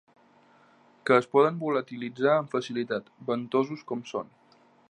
Que 1.09 1.17
es 1.23 1.27
poden 1.37 1.59
volatilitzar 1.65 2.33
amb 2.39 2.57
facilitat, 2.57 3.15
ventosos 3.31 3.89
com 3.93 4.07
són. 4.15 4.35